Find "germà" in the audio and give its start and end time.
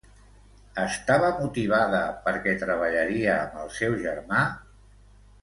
4.09-4.43